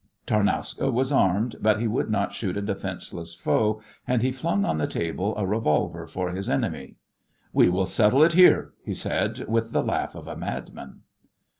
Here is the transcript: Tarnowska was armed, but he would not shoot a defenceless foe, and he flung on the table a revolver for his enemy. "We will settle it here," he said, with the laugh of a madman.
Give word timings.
Tarnowska 0.25 0.91
was 0.91 1.11
armed, 1.11 1.57
but 1.61 1.79
he 1.79 1.85
would 1.87 2.09
not 2.09 2.33
shoot 2.33 2.57
a 2.57 2.61
defenceless 2.63 3.35
foe, 3.35 3.83
and 4.07 4.23
he 4.23 4.31
flung 4.31 4.65
on 4.65 4.79
the 4.79 4.87
table 4.87 5.37
a 5.37 5.45
revolver 5.45 6.07
for 6.07 6.31
his 6.31 6.49
enemy. 6.49 6.95
"We 7.53 7.69
will 7.69 7.85
settle 7.85 8.23
it 8.23 8.33
here," 8.33 8.73
he 8.83 8.95
said, 8.95 9.47
with 9.47 9.73
the 9.73 9.83
laugh 9.83 10.15
of 10.15 10.27
a 10.27 10.35
madman. 10.35 11.01